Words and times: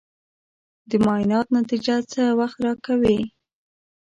د 0.89 0.91
معاینات 1.05 1.47
نتیجه 1.57 1.95
څه 2.11 2.23
وخت 2.39 2.57
راکوې؟ 2.65 3.19